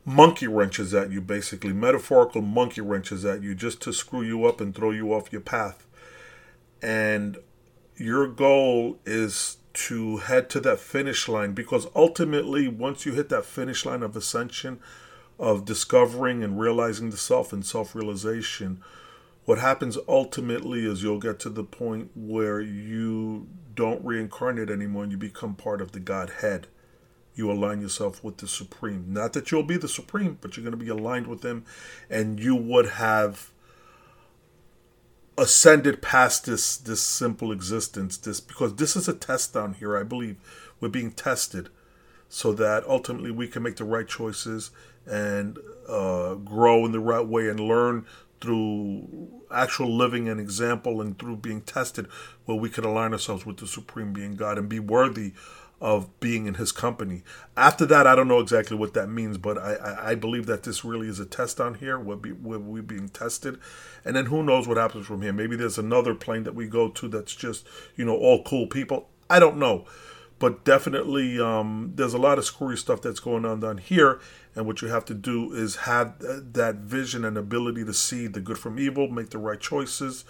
[0.07, 4.61] monkey wrenches at you, basically, metaphorical monkey wrenches at you just to screw you up
[4.61, 5.85] and throw you off your path.
[6.81, 7.37] And
[7.97, 13.45] your goal is to head to that finish line because ultimately, once you hit that
[13.45, 14.79] finish line of ascension,
[15.39, 18.81] of discovering and realizing the self and self realization,
[19.45, 25.11] what happens ultimately is you'll get to the point where you don't reincarnate anymore and
[25.11, 26.67] you become part of the Godhead
[27.37, 29.05] you align yourself with the Supreme.
[29.07, 31.65] Not that you'll be the Supreme, but you're going to be aligned with Him,
[32.09, 33.51] and you would have
[35.37, 38.17] ascended past this this simple existence.
[38.17, 39.97] This because this is a test down here.
[39.97, 40.37] I believe
[40.79, 41.69] we're being tested,
[42.29, 44.71] so that ultimately we can make the right choices
[45.05, 48.05] and uh, grow in the right way and learn
[48.39, 52.05] through actual living and example and through being tested
[52.45, 55.33] where we can align ourselves with the supreme being god and be worthy
[55.79, 57.23] of being in his company.
[57.55, 60.63] After that, I don't know exactly what that means, but I, I, I believe that
[60.63, 63.59] this really is a test on here where, be, we're being tested.
[64.03, 65.33] And then who knows what happens from here.
[65.33, 69.09] Maybe there's another plane that we go to that's just, you know, all cool people.
[69.29, 69.85] I don't know.
[70.39, 74.19] But definitely, um, there's a lot of screwy stuff that's going on down here.
[74.55, 78.39] And what you have to do is have that vision and ability to see the
[78.39, 80.25] good from evil, make the right choices,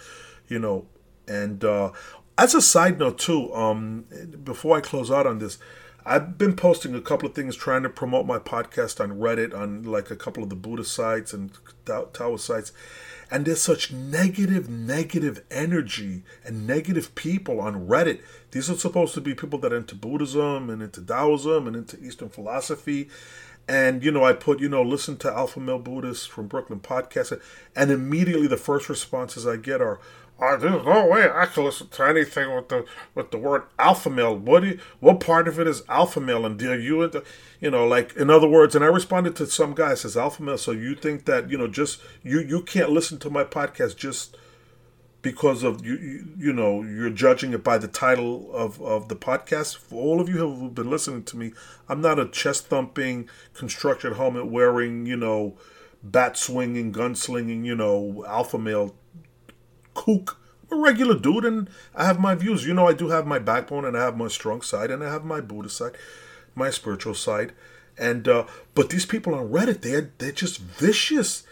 [0.46, 0.86] you know,
[1.26, 1.92] and uh,
[2.38, 4.06] as a side note, too, um,
[4.44, 5.58] before I close out on this,
[6.06, 9.82] I've been posting a couple of things trying to promote my podcast on Reddit, on
[9.82, 11.50] like a couple of the Buddhist sites and
[11.84, 12.72] Taoist sites.
[13.30, 18.22] And there's such negative, negative energy and negative people on Reddit.
[18.52, 22.02] These are supposed to be people that are into Buddhism and into Taoism and into
[22.02, 23.10] Eastern philosophy.
[23.68, 27.38] And, you know, I put, you know, listen to Alpha Male Buddhist from Brooklyn podcast.
[27.76, 30.00] And immediately the first responses I get are,
[30.40, 32.84] uh, there's no way I can listen to anything with the
[33.16, 34.36] with the word alpha male.
[34.36, 36.46] What you, what part of it is alpha male?
[36.46, 37.24] And do you into
[37.60, 38.76] you know like in other words?
[38.76, 40.56] And I responded to some guy says alpha male.
[40.56, 44.36] So you think that you know just you you can't listen to my podcast just
[45.28, 49.16] because of you you, you know you're judging it by the title of of the
[49.16, 49.76] podcast.
[49.76, 51.52] For all of you who have been listening to me,
[51.86, 55.58] I'm not a chest thumping, construction helmet wearing, you know,
[56.02, 58.94] bat swinging, gun slinging, you know, alpha male
[59.92, 60.38] kook.
[60.70, 62.66] I'm a regular dude, and I have my views.
[62.66, 65.10] You know, I do have my backbone, and I have my strong side, and I
[65.10, 65.96] have my Buddhist side,
[66.54, 67.52] my spiritual side.
[67.98, 71.42] And uh, but these people on Reddit, they're they're just vicious.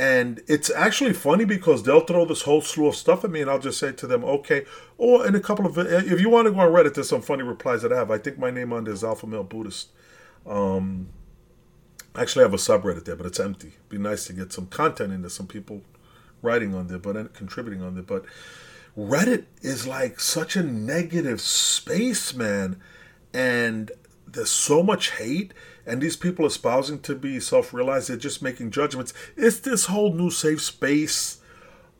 [0.00, 3.50] And it's actually funny because they'll throw this whole slew of stuff at me, and
[3.50, 4.64] I'll just say to them, okay.
[4.96, 7.42] Or in a couple of, if you want to go on Reddit, there's some funny
[7.42, 8.10] replies that I have.
[8.10, 9.90] I think my name on there is Alpha Male Buddhist.
[10.46, 11.10] Um,
[12.16, 13.68] actually, I have a subreddit there, but it's empty.
[13.68, 15.82] It'd be nice to get some content into some people
[16.40, 18.02] writing on there, but contributing on there.
[18.02, 18.24] But
[18.96, 22.80] Reddit is like such a negative space, man.
[23.34, 23.92] And
[24.26, 25.52] there's so much hate,
[25.90, 29.12] and these people espousing to be self realized, they're just making judgments.
[29.36, 31.38] It's this whole new safe space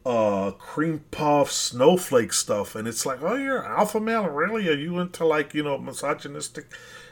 [0.07, 2.75] uh cream puff snowflake stuff.
[2.75, 4.27] And it's like oh you're alpha male?
[4.29, 4.69] Really?
[4.69, 6.67] Are you into like you know misogynistic?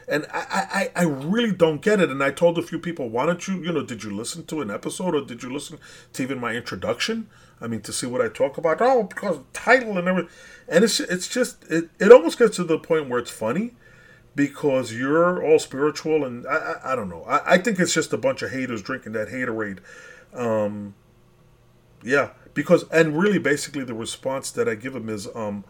[0.07, 2.09] And I, I i really don't get it.
[2.09, 4.61] And i told a few people why don't you you know did you listen to
[4.61, 5.77] an episode or did you listen
[6.13, 7.29] to even my introduction?
[7.61, 8.81] I mean to see what i talk about.
[8.81, 10.31] Oh because title and everything
[10.67, 13.75] and it's it's just it, it almost gets to the point where it's funny
[14.35, 18.13] because you're all spiritual and i i, I don't know I, I think it's just
[18.13, 19.79] a bunch of haters drinking that haterade
[20.33, 20.93] um
[22.03, 25.63] yeah because and really basically the response that I give them is um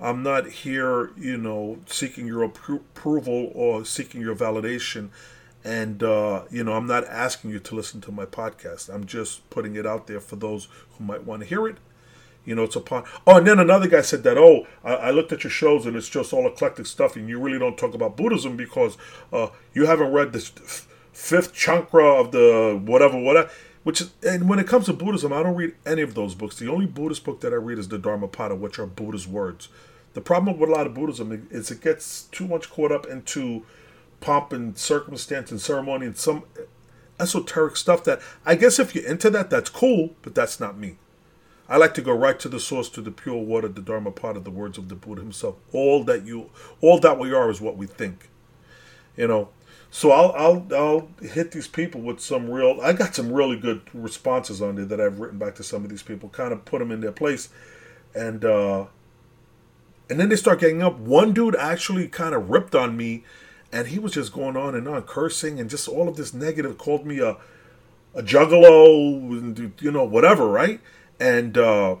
[0.00, 5.10] I'm not here, you know, seeking your appro- approval or seeking your validation.
[5.64, 8.92] And, uh, you know, I'm not asking you to listen to my podcast.
[8.92, 10.66] I'm just putting it out there for those
[10.98, 11.76] who might want to hear it.
[12.44, 13.04] You know, it's upon.
[13.26, 15.96] Oh, and then another guy said that, oh, I, I looked at your shows and
[15.96, 18.96] it's just all eclectic stuff and you really don't talk about Buddhism because
[19.32, 20.52] uh, you haven't read this
[21.12, 23.50] fifth chakra of the whatever, whatever.
[23.84, 26.56] Which is, and when it comes to Buddhism, I don't read any of those books.
[26.56, 29.68] The only Buddhist book that I read is the Dharmapada, which are Buddha's words.
[30.14, 33.64] The problem with a lot of Buddhism is it gets too much caught up into
[34.20, 36.44] pomp and circumstance and ceremony and some
[37.18, 40.96] esoteric stuff that I guess if you're into that, that's cool, but that's not me.
[41.68, 44.36] I like to go right to the source, to the pure water, the Dharma part
[44.36, 45.56] of the words of the Buddha himself.
[45.72, 46.50] All that you,
[46.80, 48.28] all that we are is what we think.
[49.16, 49.48] You know,
[49.90, 52.80] so I'll I'll I'll hit these people with some real.
[52.82, 55.90] I got some really good responses on there that I've written back to some of
[55.90, 57.50] these people, kind of put them in their place,
[58.14, 58.86] and uh,
[60.08, 60.98] and then they start getting up.
[60.98, 63.24] One dude actually kind of ripped on me,
[63.70, 66.78] and he was just going on and on, cursing and just all of this negative.
[66.78, 67.36] Called me a
[68.14, 70.80] a juggalo, you know, whatever, right?
[71.22, 71.96] And uh,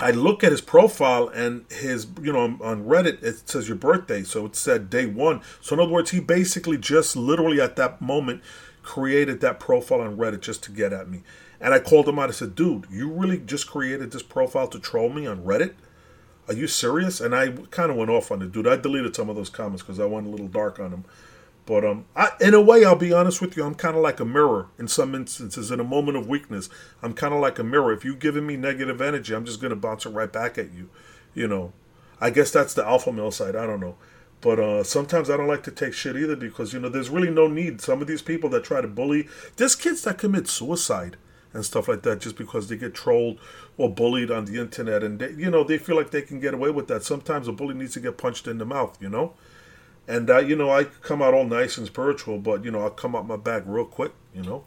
[0.00, 4.22] I look at his profile and his, you know, on Reddit it says your birthday,
[4.22, 5.42] so it said day one.
[5.60, 8.42] So in other words, he basically just literally at that moment
[8.82, 11.22] created that profile on Reddit just to get at me.
[11.60, 12.30] And I called him out.
[12.30, 15.74] I said, "Dude, you really just created this profile to troll me on Reddit?
[16.48, 18.66] Are you serious?" And I kind of went off on the dude.
[18.66, 21.04] I deleted some of those comments because I went a little dark on him.
[21.66, 23.64] But um, I, in a way, I'll be honest with you.
[23.64, 25.70] I'm kind of like a mirror in some instances.
[25.70, 26.68] In a moment of weakness,
[27.02, 27.92] I'm kind of like a mirror.
[27.92, 30.90] If you're giving me negative energy, I'm just gonna bounce it right back at you.
[31.32, 31.72] You know,
[32.20, 33.56] I guess that's the alpha male side.
[33.56, 33.96] I don't know.
[34.42, 37.30] But uh, sometimes I don't like to take shit either because you know there's really
[37.30, 37.80] no need.
[37.80, 41.16] Some of these people that try to bully, there's kids that commit suicide
[41.54, 43.38] and stuff like that just because they get trolled
[43.78, 46.52] or bullied on the internet, and they, you know they feel like they can get
[46.52, 47.04] away with that.
[47.04, 48.98] Sometimes a bully needs to get punched in the mouth.
[49.00, 49.32] You know.
[50.06, 53.16] And you know, I come out all nice and spiritual, but you know, I'll come
[53.16, 54.64] out my bag real quick, you know,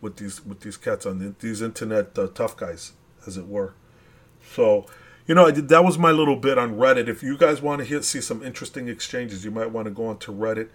[0.00, 2.92] with these with these cats on the, these internet uh, tough guys,
[3.26, 3.74] as it were.
[4.54, 4.86] So,
[5.26, 7.06] you know, I did, that was my little bit on Reddit.
[7.08, 10.06] If you guys want to hear, see some interesting exchanges, you might want to go
[10.06, 10.70] onto Reddit.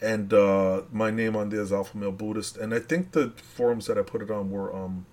[0.00, 3.86] And uh, my name on there is Alpha Male Buddhist, and I think the forums
[3.86, 5.06] that I put it on were um,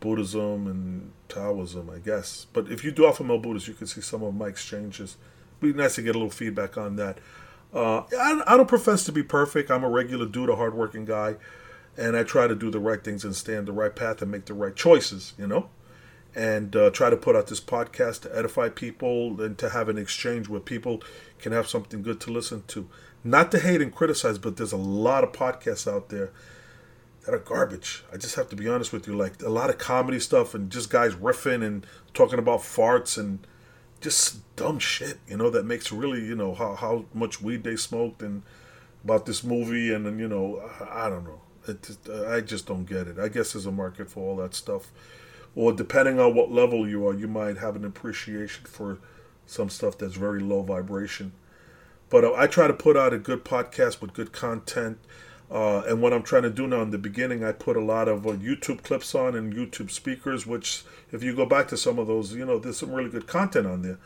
[0.00, 2.46] Buddhism and Taoism, I guess.
[2.52, 5.18] But if you do Alpha Male Buddhist, you can see some of my exchanges.
[5.60, 7.18] It'd be nice to get a little feedback on that.
[7.76, 9.70] Uh, I, I don't profess to be perfect.
[9.70, 11.36] I'm a regular dude, a hardworking guy,
[11.94, 14.30] and I try to do the right things and stay on the right path and
[14.30, 15.68] make the right choices, you know,
[16.34, 19.98] and uh, try to put out this podcast to edify people and to have an
[19.98, 21.02] exchange where people
[21.38, 22.88] can have something good to listen to.
[23.22, 26.32] Not to hate and criticize, but there's a lot of podcasts out there
[27.26, 28.04] that are garbage.
[28.10, 29.14] I just have to be honest with you.
[29.14, 33.46] Like a lot of comedy stuff and just guys riffing and talking about farts and
[34.06, 37.74] just dumb shit, you know, that makes really, you know, how, how much weed they
[37.74, 38.44] smoked and
[39.02, 39.92] about this movie.
[39.92, 41.40] And then, you know, I, I don't know.
[41.66, 41.98] It,
[42.28, 43.18] I just don't get it.
[43.18, 44.92] I guess there's a market for all that stuff.
[45.56, 48.98] Or depending on what level you are, you might have an appreciation for
[49.44, 51.32] some stuff that's very low vibration.
[52.08, 54.98] But uh, I try to put out a good podcast with good content.
[55.50, 58.08] Uh, and what I'm trying to do now in the beginning, I put a lot
[58.08, 60.82] of uh, YouTube clips on and YouTube speakers, which
[61.12, 63.66] if you go back to some of those, you know, there's some really good content
[63.66, 63.98] on there.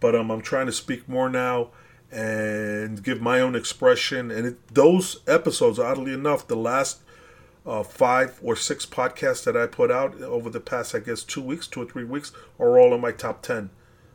[0.00, 1.68] But um, I'm trying to speak more now
[2.10, 4.30] and give my own expression.
[4.30, 7.00] And it, those episodes, oddly enough, the last
[7.64, 11.42] uh, five or six podcasts that I put out over the past, I guess, two
[11.42, 13.70] weeks, two or three weeks, are all in my top 10.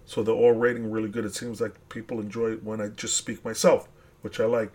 [0.06, 1.26] So they're all rating really good.
[1.26, 3.88] It seems like people enjoy it when I just speak myself,
[4.22, 4.72] which I like.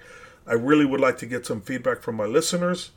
[0.47, 2.91] I really would like to get some feedback from my listeners.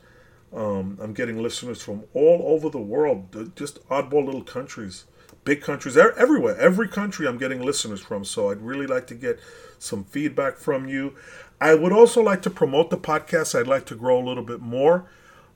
[0.52, 5.04] Um, I'm getting listeners from all over the world, just oddball little countries,
[5.44, 6.56] big countries, everywhere.
[6.58, 8.24] Every country I'm getting listeners from.
[8.24, 9.40] So I'd really like to get
[9.78, 11.14] some feedback from you.
[11.60, 13.58] I would also like to promote the podcast.
[13.58, 15.06] I'd like to grow a little bit more.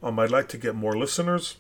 [0.03, 1.57] Um, I'd like to get more listeners.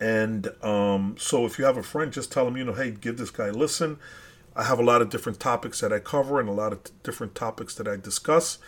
[0.00, 3.16] And um, so if you have a friend, just tell them, you know, hey, give
[3.16, 3.98] this guy a listen.
[4.56, 6.92] I have a lot of different topics that I cover and a lot of t-
[7.02, 8.58] different topics that I discuss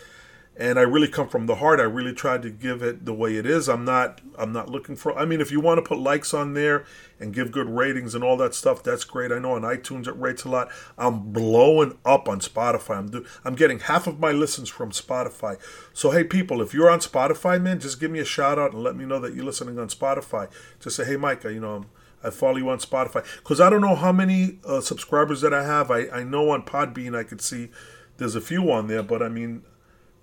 [0.59, 1.79] and I really come from the heart.
[1.79, 3.69] I really try to give it the way it is.
[3.69, 6.53] I'm not I'm not looking for I mean if you want to put likes on
[6.53, 6.85] there
[7.19, 9.31] and give good ratings and all that stuff, that's great.
[9.31, 10.69] I know on iTunes it rates a lot.
[10.97, 12.97] I'm blowing up on Spotify.
[12.97, 15.57] I'm do, I'm getting half of my listens from Spotify.
[15.93, 18.83] So hey people, if you're on Spotify, man, just give me a shout out and
[18.83, 20.49] let me know that you're listening on Spotify.
[20.79, 21.85] Just say, "Hey Mike, you know, I'm
[22.23, 25.63] I follow you on Spotify because I don't know how many uh, subscribers that I
[25.63, 25.91] have.
[25.91, 27.69] I, I know on Podbean I could see
[28.17, 29.63] there's a few on there, but I mean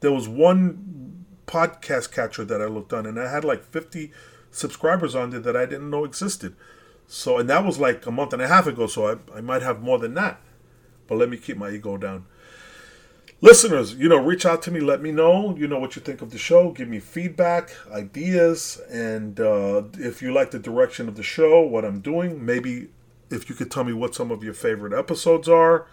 [0.00, 4.12] there was one podcast catcher that I looked on, and I had like 50
[4.50, 6.54] subscribers on there that I didn't know existed.
[7.06, 9.62] So, and that was like a month and a half ago, so I, I might
[9.62, 10.40] have more than that.
[11.06, 12.26] But let me keep my ego down.
[13.40, 16.22] Listeners, you know, reach out to me, let me know, you know, what you think
[16.22, 21.16] of the show, give me feedback, ideas, and uh, if you like the direction of
[21.16, 22.88] the show, what I'm doing, maybe
[23.30, 25.86] if you could tell me what some of your favorite episodes are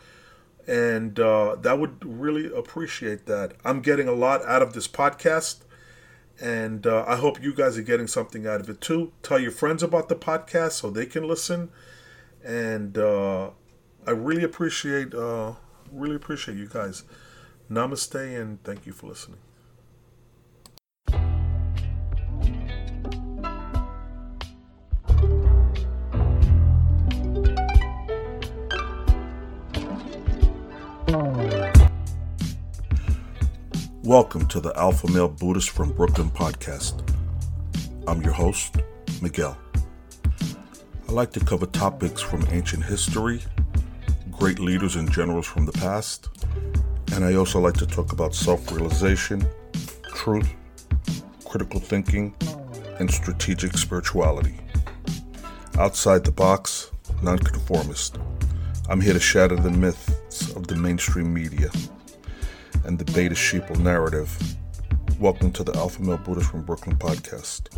[0.67, 3.53] and uh, that would really appreciate that.
[3.65, 5.59] I'm getting a lot out of this podcast,
[6.39, 9.11] and uh, I hope you guys are getting something out of it too.
[9.23, 11.69] Tell your friends about the podcast so they can listen,
[12.43, 13.49] and uh,
[14.05, 15.53] I really appreciate uh,
[15.91, 17.03] really appreciate you guys.
[17.71, 19.37] Namaste, and thank you for listening.
[34.03, 37.01] Welcome to the Alpha Male Buddhist from Brooklyn podcast.
[38.05, 38.75] I'm your host,
[39.21, 39.57] Miguel.
[41.07, 43.41] I like to cover topics from ancient history,
[44.29, 46.27] great leaders and generals from the past,
[47.13, 49.45] and I also like to talk about self realization,
[50.13, 50.49] truth,
[51.45, 52.33] critical thinking,
[52.99, 54.55] and strategic spirituality.
[55.77, 56.91] Outside the box,
[57.21, 58.17] nonconformist.
[58.89, 61.69] I'm here to shatter the myths of the mainstream media
[62.85, 64.37] and the beta sheeple narrative.
[65.19, 67.69] Welcome to the Alpha Male Buddhist from Brooklyn podcast.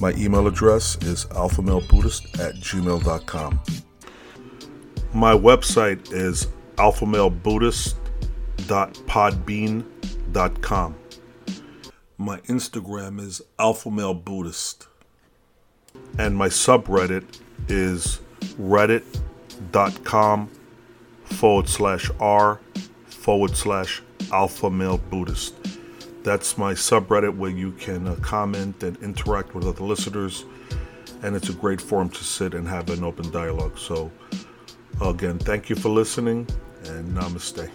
[0.00, 3.60] My email address is alphamalebuddhist at gmail.com.
[5.12, 6.46] My website is
[8.58, 10.96] alphamalebuddhist.podbean.com.
[12.16, 14.86] My Instagram is alphamalebuddhist.
[16.18, 17.24] And my subreddit
[17.68, 18.20] is
[18.60, 20.50] reddit.com
[21.24, 22.60] forward slash r
[23.06, 24.02] forward slash
[24.32, 25.54] alpha male Buddhist.
[26.22, 30.44] That's my subreddit where you can uh, comment and interact with other listeners,
[31.22, 33.78] and it's a great forum to sit and have an open dialogue.
[33.78, 34.10] So,
[35.00, 36.46] again, thank you for listening,
[36.84, 37.70] and namaste.